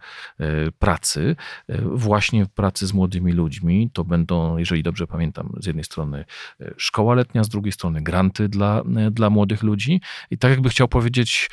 pracy, 0.78 1.36
właśnie 1.82 2.46
pracy 2.46 2.86
z 2.86 2.92
młodymi 2.92 3.32
ludźmi. 3.32 3.90
To 3.92 4.04
będą 4.04 4.21
będą, 4.22 4.56
jeżeli 4.56 4.82
dobrze 4.82 5.06
pamiętam, 5.06 5.52
z 5.60 5.66
jednej 5.66 5.84
strony 5.84 6.24
e, 6.60 6.74
szkoła 6.76 7.14
letnia, 7.14 7.44
z 7.44 7.48
drugiej 7.48 7.72
strony 7.72 8.02
granty 8.02 8.48
dla, 8.48 8.82
e, 8.96 9.10
dla 9.10 9.30
młodych 9.30 9.62
ludzi. 9.62 10.00
I 10.30 10.38
tak 10.38 10.50
jakby 10.50 10.68
chciał 10.68 10.88
powiedzieć, 10.88 11.50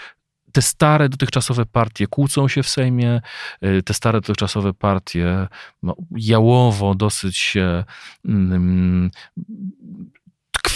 te 0.52 0.62
stare 0.62 1.10
dotychczasowe 1.10 1.66
partie 1.66 2.08
kłócą 2.08 2.48
się 2.48 2.64
w 2.64 2.70
Sejmie, 2.70 3.22
e, 3.62 3.82
te 3.82 3.94
stare 3.94 4.22
dotychczasowe 4.22 4.74
partie 4.74 5.48
no, 5.84 5.96
jałowo 6.16 6.96
dosyć 6.96 7.38
się 7.38 7.84
mm, 8.26 9.12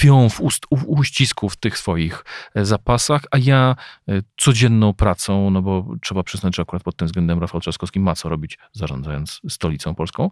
tkwią 0.04 0.30
w, 0.30 0.42
ust, 0.42 0.66
uścisku 0.70 1.50
w 1.50 1.56
tych 1.56 1.78
swoich 1.78 2.26
e, 2.56 2.66
zapasach, 2.66 3.22
a 3.32 3.38
ja 3.38 3.76
e, 4.08 4.22
codzienną 4.38 4.94
pracą, 4.94 5.50
no 5.50 5.62
bo 5.62 5.96
trzeba 6.02 6.24
przyznać, 6.24 6.56
że 6.56 6.62
akurat 6.62 6.84
pod 6.84 6.96
tym 6.96 7.08
względem 7.08 7.40
Rafał 7.40 7.62
Trzaskowski 7.62 8.00
ma 8.00 8.16
co 8.16 8.30
robić, 8.30 8.58
zarządzając 8.74 9.42
stolicą 9.50 9.96
polską. 9.96 10.30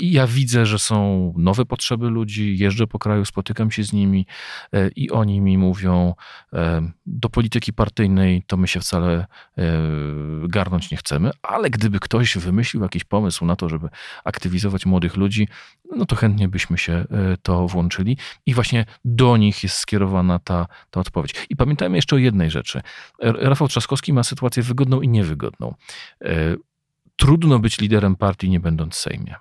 Ja 0.00 0.26
widzę, 0.26 0.66
że 0.66 0.78
są 0.78 1.32
nowe 1.36 1.64
potrzeby 1.64 2.10
ludzi, 2.10 2.58
jeżdżę 2.58 2.86
po 2.86 2.98
kraju, 2.98 3.24
spotykam 3.24 3.70
się 3.70 3.84
z 3.84 3.92
nimi 3.92 4.26
e, 4.72 4.88
i 4.88 5.10
oni 5.10 5.40
mi 5.40 5.58
mówią, 5.58 6.14
do 7.06 7.28
polityki 7.28 7.72
partyjnej 7.72 8.42
to 8.46 8.56
my 8.56 8.68
się 8.68 8.80
wcale 8.80 9.26
garnąć 10.48 10.90
nie 10.90 10.96
chcemy, 10.96 11.30
ale 11.42 11.70
gdyby 11.70 12.00
ktoś 12.00 12.38
wymyślił 12.38 12.82
jakiś 12.82 13.04
pomysł 13.04 13.46
na 13.46 13.56
to, 13.56 13.68
żeby 13.68 13.88
aktywizować 14.24 14.86
młodych 14.86 15.16
ludzi, 15.16 15.48
no 15.96 16.06
to 16.06 16.16
chętnie 16.16 16.48
byśmy 16.48 16.78
się 16.78 17.04
to 17.42 17.68
włączyli 17.68 18.16
i 18.46 18.54
właśnie 18.54 18.86
do 19.04 19.36
nich 19.36 19.62
jest 19.62 19.76
skierowana 19.76 20.38
ta, 20.38 20.66
ta 20.90 21.00
odpowiedź. 21.00 21.46
I 21.50 21.56
pamiętajmy 21.56 21.96
jeszcze 21.96 22.16
o 22.16 22.18
jednej 22.18 22.50
rzeczy. 22.50 22.82
Rafał 23.20 23.68
Trzaskowski 23.68 24.12
ma 24.12 24.22
sytuację 24.22 24.62
wygodną 24.62 25.00
i 25.00 25.08
niewygodną. 25.08 25.74
E, 26.24 26.56
trudno 27.16 27.58
być 27.58 27.80
liderem 27.80 28.16
partii, 28.16 28.50
nie 28.50 28.60
będąc 28.60 28.94
w 28.94 28.98
Sejmie. 28.98 29.34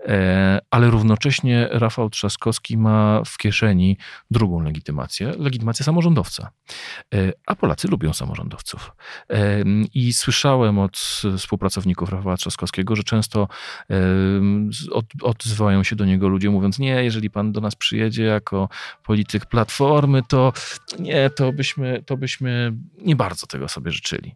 E, 0.00 0.58
ale 0.70 0.90
równocześnie 0.90 1.68
Rafał 1.70 2.10
Trzaskowski 2.10 2.78
ma 2.78 3.22
w 3.26 3.36
kieszeni 3.38 3.98
drugą 4.30 4.62
legitymację, 4.62 5.32
legitymację 5.38 5.84
samorządowca. 5.84 6.50
E, 7.14 7.32
a 7.46 7.54
Polacy 7.54 7.88
lubią 7.88 8.12
samorządowców. 8.12 8.92
E, 9.30 9.62
I 9.94 10.12
słyszałem 10.12 10.78
od 10.78 11.22
współpracowników 11.38 12.08
Rafała 12.08 12.36
Trzaskowskiego, 12.36 12.96
że 12.96 13.02
często 13.04 13.48
odzywają 15.22 15.82
się 15.82 15.96
do 15.96 16.04
niego 16.04 16.28
ludzie 16.28 16.50
mówiąc, 16.50 16.78
nie, 16.78 17.04
jeżeli 17.04 17.30
pan 17.30 17.52
do 17.52 17.60
nas 17.60 17.74
przyjedzie 17.74 18.24
jako 18.24 18.68
polityk 19.02 19.46
Platformy, 19.46 20.22
to 20.28 20.52
nie, 20.98 21.30
to 21.30 21.52
byśmy, 21.52 22.02
to 22.06 22.16
byśmy 22.16 22.72
nie 22.98 23.16
bardzo 23.16 23.46
tego 23.46 23.68
sobie 23.68 23.90
życzyli. 23.90 24.34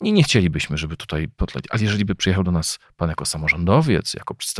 Nie, 0.00 0.12
nie 0.12 0.22
chcielibyśmy, 0.22 0.78
żeby 0.78 0.96
tutaj 0.96 1.28
podleć, 1.28 1.64
ale 1.70 1.82
jeżeli 1.82 2.04
by 2.04 2.14
przyjechał 2.14 2.44
do 2.44 2.52
nas 2.52 2.78
pan 2.96 3.08
jako 3.08 3.26
samorządowiec, 3.26 4.14
jako 4.14 4.34
przedstawiciel 4.34 4.59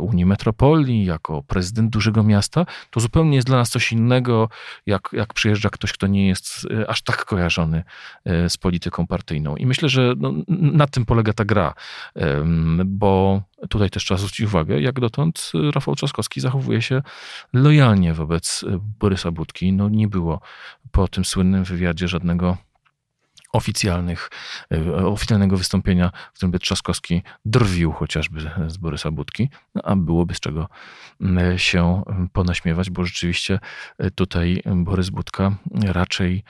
Unii 0.00 0.26
Metropolii, 0.26 1.04
jako 1.04 1.42
prezydent 1.42 1.90
dużego 1.90 2.22
miasta, 2.22 2.66
to 2.90 3.00
zupełnie 3.00 3.36
jest 3.36 3.46
dla 3.46 3.56
nas 3.56 3.70
coś 3.70 3.92
innego, 3.92 4.48
jak, 4.86 5.08
jak 5.12 5.34
przyjeżdża 5.34 5.70
ktoś, 5.70 5.92
kto 5.92 6.06
nie 6.06 6.28
jest 6.28 6.66
e, 6.70 6.90
aż 6.90 7.02
tak 7.02 7.24
kojarzony 7.24 7.84
e, 8.24 8.50
z 8.50 8.56
polityką 8.56 9.06
partyjną. 9.06 9.56
I 9.56 9.66
myślę, 9.66 9.88
że 9.88 10.14
no, 10.16 10.32
na 10.48 10.86
tym 10.86 11.04
polega 11.06 11.32
ta 11.32 11.44
gra, 11.44 11.74
bo 12.86 13.42
tutaj 13.68 13.90
też 13.90 14.04
trzeba 14.04 14.18
zwrócić 14.18 14.46
uwagę, 14.46 14.80
jak 14.80 15.00
dotąd 15.00 15.52
Rafał 15.74 15.94
Trzaskowski 15.94 16.40
zachowuje 16.40 16.82
się 16.82 17.02
lojalnie 17.52 18.14
wobec 18.14 18.64
Borysa 19.00 19.30
Budki. 19.30 19.72
No 19.72 19.88
nie 19.88 20.08
było 20.08 20.40
po 20.90 21.08
tym 21.08 21.24
słynnym 21.24 21.64
wywiadzie 21.64 22.08
żadnego 22.08 22.56
oficjalnych, 23.52 24.30
e, 24.72 25.06
oficjalnego 25.06 25.56
wystąpienia, 25.56 26.10
w 26.32 26.36
którym 26.36 26.50
by 26.50 26.58
Trzaskowski 26.58 27.22
drwił 27.44 27.92
chociażby 27.92 28.50
z 28.66 28.76
Borysa 28.76 29.10
Budki, 29.10 29.50
no, 29.74 29.82
a 29.84 29.96
byłoby 29.96 30.34
z 30.34 30.40
czego 30.40 30.68
się 31.56 32.02
ponaśmiewać, 32.32 32.90
bo 32.90 33.04
rzeczywiście 33.04 33.58
e, 33.98 34.10
tutaj 34.10 34.62
Borys 34.66 35.10
Budka 35.10 35.56
raczej 35.84 36.44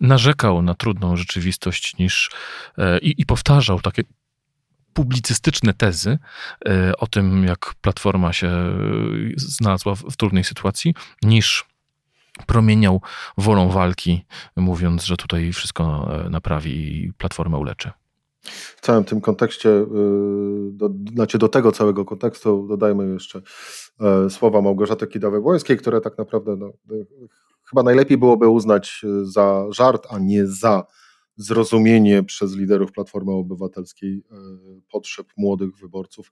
narzekał 0.00 0.62
na 0.62 0.74
trudną 0.74 1.16
rzeczywistość 1.16 1.98
niż 1.98 2.30
e, 2.78 2.98
i, 2.98 3.20
i 3.20 3.26
powtarzał 3.26 3.80
takie 3.80 4.02
publicystyczne 4.92 5.74
tezy 5.74 6.18
o 6.98 7.06
tym, 7.06 7.44
jak 7.44 7.74
Platforma 7.80 8.32
się 8.32 8.50
znalazła 9.36 9.94
w, 9.94 10.02
w 10.02 10.16
trudnej 10.16 10.44
sytuacji, 10.44 10.94
niż 11.22 11.64
promieniał 12.46 13.00
wolą 13.38 13.68
walki, 13.68 14.24
mówiąc, 14.56 15.04
że 15.04 15.16
tutaj 15.16 15.52
wszystko 15.52 16.08
e, 16.26 16.30
naprawi 16.30 16.70
i 16.70 17.12
platformę 17.12 17.58
uleczy. 17.58 17.90
W 18.76 18.80
całym 18.80 19.04
tym 19.04 19.20
kontekście, 19.20 19.68
y, 19.68 19.86
do, 20.72 20.90
znaczy 21.14 21.38
do 21.38 21.48
tego 21.48 21.72
całego 21.72 22.04
kontekstu 22.04 22.66
dodajmy 22.68 23.12
jeszcze 23.12 23.42
e, 24.00 24.30
słowa 24.30 24.62
Małgorzaty 24.62 25.06
Kidawy-Błońskiej, 25.06 25.76
które 25.76 26.00
tak 26.00 26.18
naprawdę 26.18 26.56
no, 26.56 26.72
chyba 27.70 27.82
najlepiej 27.82 28.18
byłoby 28.18 28.48
uznać 28.48 29.02
za 29.22 29.66
żart, 29.70 30.06
a 30.10 30.18
nie 30.18 30.46
za 30.46 30.86
zrozumienie 31.40 32.22
przez 32.22 32.56
liderów 32.56 32.92
Platformy 32.92 33.32
Obywatelskiej 33.32 34.22
e, 34.30 34.36
potrzeb 34.90 35.26
młodych 35.36 35.76
wyborców, 35.76 36.30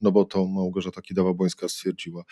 no 0.00 0.12
bo 0.12 0.24
to 0.24 0.46
Małgorzata 0.46 1.00
Kidawa-Błońska 1.00 1.68
stwierdziła, 1.68 2.22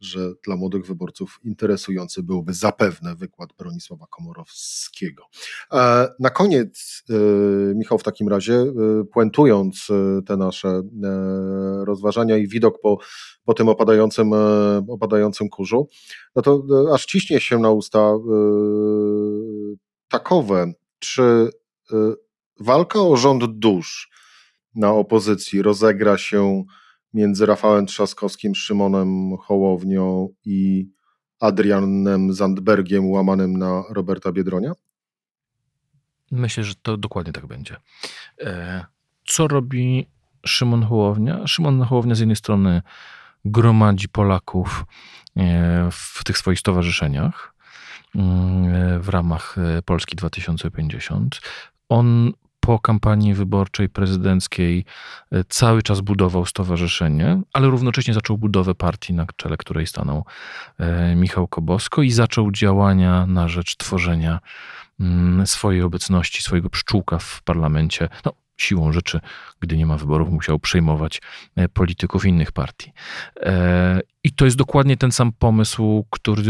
że 0.00 0.32
dla 0.44 0.56
młodych 0.56 0.86
wyborców 0.86 1.40
interesujący 1.44 2.22
byłby 2.22 2.54
zapewne 2.54 3.16
wykład 3.16 3.52
Bronisława 3.58 4.06
Komorowskiego. 4.10 5.24
E, 5.72 6.08
na 6.20 6.30
koniec, 6.30 7.02
e, 7.10 7.14
Michał, 7.74 7.98
w 7.98 8.02
takim 8.02 8.28
razie, 8.28 8.64
puentując 9.12 9.88
te 10.26 10.36
nasze 10.36 10.82
rozważania 11.84 12.36
i 12.36 12.48
widok 12.48 12.80
po, 12.80 12.98
po 13.44 13.54
tym 13.54 13.68
opadającym, 13.68 14.30
opadającym 14.88 15.48
kurzu, 15.48 15.88
no 16.36 16.42
to 16.42 16.64
aż 16.94 17.06
ciśnie 17.06 17.40
się 17.40 17.58
na 17.58 17.70
usta 17.70 18.12
takowe, 20.08 20.72
czy 20.98 21.50
walka 22.60 23.00
o 23.00 23.16
rząd 23.16 23.44
dusz 23.44 24.10
na 24.74 24.90
opozycji 24.90 25.62
rozegra 25.62 26.18
się 26.18 26.64
między 27.14 27.46
Rafałem 27.46 27.86
Trzaskowskim, 27.86 28.54
Szymonem 28.54 29.36
Hołownią 29.36 30.28
i 30.44 30.88
Adrianem 31.40 32.34
Zandbergiem, 32.34 33.10
łamanym 33.10 33.58
na 33.58 33.82
Roberta 33.90 34.32
Biedronia? 34.32 34.72
Myślę, 36.30 36.64
że 36.64 36.74
to 36.82 36.96
dokładnie 36.96 37.32
tak 37.32 37.46
będzie. 37.46 37.76
E, 38.40 38.84
co 39.26 39.48
robi 39.48 40.06
Szymon 40.46 40.82
Hołownia? 40.82 41.46
Szymon 41.46 41.82
Hołownia 41.82 42.14
z 42.14 42.18
jednej 42.18 42.36
strony 42.36 42.82
gromadzi 43.44 44.08
Polaków 44.08 44.84
e, 45.36 45.88
w 45.92 46.24
tych 46.24 46.38
swoich 46.38 46.58
stowarzyszeniach 46.58 47.54
mm, 48.14 49.00
w 49.00 49.08
ramach 49.08 49.56
e, 49.58 49.82
Polski 49.82 50.16
2050 50.16 51.40
on 51.88 52.32
po 52.66 52.78
kampanii 52.78 53.34
wyborczej 53.34 53.88
prezydenckiej 53.88 54.84
e, 55.32 55.44
cały 55.44 55.82
czas 55.82 56.00
budował 56.00 56.46
stowarzyszenie, 56.46 57.42
ale 57.52 57.68
równocześnie 57.68 58.14
zaczął 58.14 58.38
budowę 58.38 58.74
partii, 58.74 59.14
na 59.14 59.26
czele 59.36 59.56
której 59.56 59.86
stanął 59.86 60.24
e, 60.78 61.14
Michał 61.14 61.48
Kobosko 61.48 62.02
i 62.02 62.10
zaczął 62.10 62.50
działania 62.52 63.26
na 63.26 63.48
rzecz 63.48 63.76
tworzenia 63.76 64.40
mm, 65.00 65.46
swojej 65.46 65.82
obecności, 65.82 66.42
swojego 66.42 66.70
pszczółka 66.70 67.18
w 67.18 67.42
parlamencie. 67.42 68.08
No, 68.24 68.32
siłą 68.56 68.92
rzeczy, 68.92 69.20
gdy 69.60 69.76
nie 69.76 69.86
ma 69.86 69.96
wyborów, 69.96 70.30
musiał 70.30 70.58
przejmować 70.58 71.22
e, 71.56 71.68
polityków 71.68 72.24
innych 72.24 72.52
partii. 72.52 72.92
I 74.24 74.32
to 74.32 74.44
jest 74.44 74.56
dokładnie 74.56 74.96
ten 74.96 75.12
sam 75.12 75.32
pomysł, 75.32 76.06
który 76.10 76.42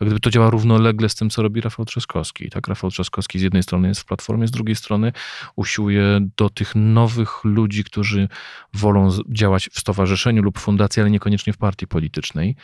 gdyby 0.00 0.20
to 0.20 0.30
działa 0.30 0.50
równolegle 0.50 1.08
z 1.08 1.14
tym, 1.14 1.30
co 1.30 1.42
robi 1.42 1.60
Rafał 1.60 1.84
Trzaskowski. 1.84 2.50
Tak, 2.50 2.68
Rafał 2.68 2.90
Trzaskowski 2.90 3.38
z 3.38 3.42
jednej 3.42 3.62
strony 3.62 3.88
jest 3.88 4.00
w 4.00 4.04
Platformie, 4.04 4.46
z 4.46 4.50
drugiej 4.50 4.76
strony 4.76 5.12
usiłuje 5.56 6.20
do 6.36 6.50
tych 6.50 6.72
nowych 6.74 7.44
ludzi, 7.44 7.84
którzy 7.84 8.28
wolą 8.74 9.10
działać 9.28 9.68
w 9.72 9.78
stowarzyszeniu 9.78 10.42
lub 10.42 10.58
fundacji, 10.58 11.00
ale 11.00 11.10
niekoniecznie 11.10 11.52
w 11.52 11.56
partii 11.56 11.86
politycznej, 11.86 12.56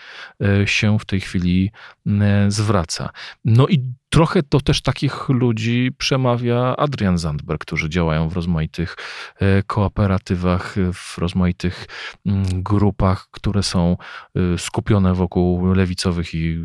e, 0.42 0.66
się 0.66 0.98
w 0.98 1.04
tej 1.04 1.20
chwili 1.20 1.70
e, 2.06 2.50
zwraca. 2.50 3.10
No 3.44 3.68
i 3.68 3.84
trochę 4.10 4.42
to 4.42 4.60
też 4.60 4.82
takich 4.82 5.28
ludzi 5.28 5.90
przemawia 5.98 6.76
Adrian 6.76 7.18
Zandberg, 7.18 7.60
którzy 7.60 7.88
działają 7.88 8.28
w 8.28 8.32
rozmaitych 8.32 8.96
e, 9.40 9.62
kooperatywach, 9.62 10.76
w 10.94 11.18
rozmaitych 11.18 11.86
mm, 12.26 12.62
grupach, 12.62 13.28
które 13.30 13.62
są 13.62 13.96
skupione 14.56 15.14
wokół 15.14 15.74
lewicowych 15.74 16.34
i 16.34 16.58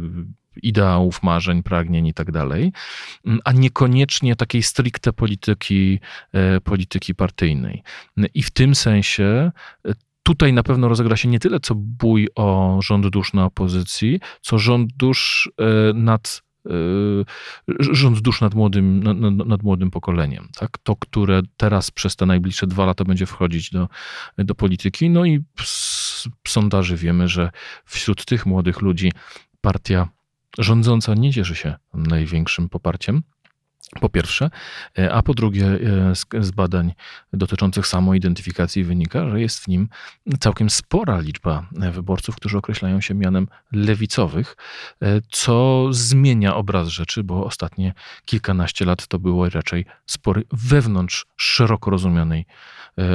ideałów, 0.64 1.24
marzeń, 1.24 1.64
pragnień 1.64 2.08
i 2.08 2.14
tak 2.14 2.32
dalej, 2.32 2.74
mm, 3.26 3.40
a 3.46 3.52
niekoniecznie 3.52 4.36
takiej 4.36 4.64
stricte 4.64 5.14
polityki, 5.14 6.00
e, 6.34 6.62
polityki 6.62 7.16
partyjnej. 7.16 7.84
I 8.34 8.44
w 8.44 8.52
tym 8.52 8.76
sensie 8.76 9.52
e, 9.88 9.94
tutaj 10.24 10.54
na 10.54 10.64
pewno 10.64 10.88
rozegra 10.88 11.18
się 11.18 11.30
nie 11.30 11.40
tyle 11.40 11.60
co 11.60 11.76
bój 11.76 12.28
o 12.36 12.80
rząd 12.84 13.08
dusz 13.08 13.34
na 13.34 13.46
opozycji, 13.46 14.20
co 14.42 14.58
rząd 14.58 14.94
dusz 14.94 15.52
e, 15.60 15.94
nad 15.94 16.45
rząd 17.80 18.20
dusz 18.20 18.42
nad 18.42 18.54
młodym, 18.54 19.04
nad, 19.04 19.18
nad, 19.48 19.64
młodym 19.64 19.92
pokoleniem. 19.92 20.48
Tak? 20.60 20.78
To, 20.78 20.96
które 20.96 21.42
teraz 21.58 21.92
przez 21.92 22.16
te 22.16 22.26
najbliższe 22.26 22.68
dwa 22.68 22.86
lata 22.86 23.04
będzie 23.04 23.26
wchodzić 23.26 23.72
do, 23.72 23.90
do 24.38 24.56
polityki. 24.56 25.10
No 25.10 25.26
i 25.26 25.44
z 25.64 26.30
sondaży 26.48 26.98
wiemy, 26.98 27.28
że 27.28 27.52
wśród 27.86 28.26
tych 28.26 28.46
młodych 28.46 28.82
ludzi 28.82 29.12
partia 29.62 30.10
rządząca 30.58 31.14
nie 31.14 31.34
cieszy 31.34 31.56
się 31.56 31.76
największym 31.94 32.70
poparciem. 32.70 33.24
Po 33.90 34.10
pierwsze, 34.10 34.50
e, 34.98 35.14
a 35.14 35.22
po 35.22 35.34
drugie, 35.34 35.66
e, 35.66 36.44
z, 36.44 36.52
badań 36.52 36.94
dotyczących 37.34 37.88
samoidentyfikacji 37.88 38.84
wynika, 38.84 39.30
że 39.30 39.42
jest 39.42 39.60
w 39.60 39.68
nim 39.68 39.90
całkiem 40.40 40.70
spora 40.70 41.20
liczba 41.20 41.68
wyborców, 41.72 42.36
którzy 42.36 42.58
określają 42.58 43.02
się 43.02 43.14
mianem 43.14 43.48
lewicowych, 43.72 44.58
e, 45.02 45.22
co 45.32 45.88
zmienia 45.92 46.56
obraz 46.56 46.88
rzeczy, 46.88 47.24
bo 47.24 47.46
ostatnie 47.46 47.94
kilkanaście 48.26 48.86
lat 48.86 49.08
to 49.08 49.20
było 49.20 49.50
raczej 49.50 49.86
spory 50.06 50.44
wewnątrz 50.52 51.26
szeroko 51.38 51.92
rozumianej 51.92 52.46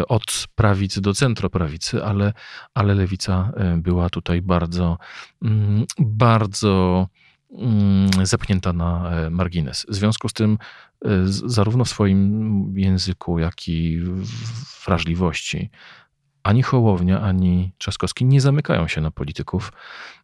od 0.09 0.47
prawicy 0.55 1.01
do 1.01 1.15
centroprawicy, 1.15 2.05
ale, 2.05 2.33
ale 2.75 2.95
lewica 2.95 3.53
była 3.77 4.11
tutaj 4.11 4.43
bardzo, 4.43 4.99
mm, 5.43 5.85
bardzo 5.99 7.09
zepchnięta 8.23 8.73
na 8.73 9.11
e, 9.11 9.31
margines. 9.31 9.87
W 9.89 9.95
związku 9.95 10.29
z 10.29 10.33
tym, 10.33 10.59
e, 11.05 11.09
zarówno 11.27 11.85
w 11.85 11.89
swoim 11.89 12.79
języku, 12.79 13.39
jak 13.39 13.69
i 13.69 14.01
wrażliwości, 14.87 15.71
ani 16.43 16.63
Hołownia, 16.63 17.21
ani 17.21 17.73
Trzaskowski 17.79 18.25
nie 18.25 18.41
zamykają 18.41 18.89
się 18.89 19.01
na 19.01 19.11
polityków, 19.11 19.73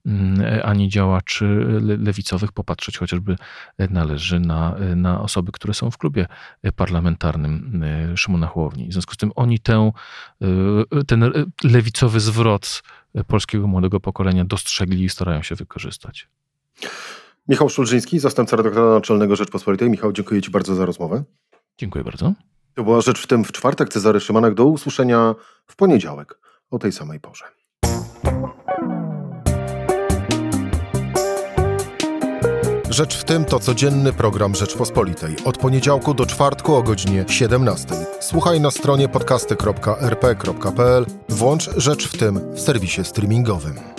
mm, 0.06 0.40
e, 0.40 0.66
ani 0.66 0.88
działaczy 0.88 1.66
lewicowych. 1.98 2.52
Popatrzeć 2.52 2.98
chociażby 2.98 3.36
należy 3.90 4.40
na, 4.40 4.76
na 4.96 5.20
osoby, 5.20 5.52
które 5.52 5.74
są 5.74 5.90
w 5.90 5.98
klubie 5.98 6.26
parlamentarnym 6.76 7.84
Szymona 8.16 8.46
Hołowni. 8.46 8.88
W 8.88 8.92
związku 8.92 9.14
z 9.14 9.16
tym 9.16 9.32
oni 9.34 9.58
tę, 9.58 9.92
ten 11.06 11.32
lewicowy 11.64 12.20
zwrot 12.20 12.82
polskiego 13.26 13.66
młodego 13.66 14.00
pokolenia 14.00 14.44
dostrzegli 14.44 15.04
i 15.04 15.08
starają 15.08 15.42
się 15.42 15.54
wykorzystać. 15.54 16.28
Michał 17.48 17.68
Szulżyński, 17.68 18.18
zastępca 18.18 18.56
redaktora 18.56 18.94
naczelnego 18.94 19.36
Rzeczpospolitej. 19.36 19.90
Michał, 19.90 20.12
dziękuję 20.12 20.42
Ci 20.42 20.50
bardzo 20.50 20.74
za 20.74 20.86
rozmowę. 20.86 21.24
Dziękuję 21.78 22.04
bardzo. 22.04 22.32
To 22.74 22.84
była 22.84 23.00
Rzecz 23.00 23.20
w 23.22 23.26
tym 23.26 23.44
w 23.44 23.52
czwartek. 23.52 23.88
Cezary 23.88 24.20
Szymanek. 24.20 24.54
Do 24.54 24.64
usłyszenia 24.64 25.34
w 25.66 25.76
poniedziałek 25.76 26.38
o 26.70 26.78
tej 26.78 26.92
samej 26.92 27.20
porze. 27.20 27.44
Rzecz 32.90 33.16
w 33.16 33.24
tym 33.24 33.44
to 33.44 33.60
codzienny 33.60 34.12
program 34.12 34.54
Rzeczpospolitej. 34.54 35.36
Od 35.44 35.58
poniedziałku 35.58 36.14
do 36.14 36.26
czwartku 36.26 36.74
o 36.74 36.82
godzinie 36.82 37.24
17. 37.28 37.88
Słuchaj 38.20 38.60
na 38.60 38.70
stronie 38.70 39.08
podcasty.rp.pl. 39.08 41.06
Włącz 41.28 41.70
Rzecz 41.76 42.08
w 42.08 42.18
tym 42.18 42.54
w 42.54 42.60
serwisie 42.60 43.04
streamingowym. 43.04 43.95